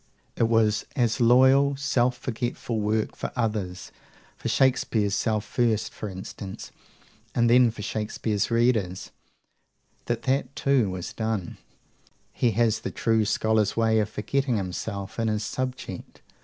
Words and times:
It 0.35 0.45
was 0.49 0.83
as 0.95 1.19
loyal, 1.21 1.75
self 1.77 2.17
forgetful 2.17 2.79
work 2.81 3.15
for 3.15 3.31
others, 3.35 3.91
for 4.35 4.49
Shakespeare's 4.49 5.13
self 5.13 5.45
first, 5.45 5.93
for 5.93 6.09
instance, 6.09 6.71
and 7.35 7.47
then 7.47 7.69
for 7.69 7.83
Shakespeare's 7.83 8.49
readers, 8.49 9.11
that 10.05 10.23
that 10.23 10.55
too 10.55 10.89
was 10.89 11.13
done: 11.13 11.57
he 12.33 12.49
has 12.53 12.79
the 12.79 12.89
true 12.89 13.25
scholar's 13.25 13.77
way 13.77 13.99
of 13.99 14.09
forgetting 14.09 14.57
himself 14.57 15.19
in 15.19 15.27
his 15.27 15.43
subject. 15.43 16.23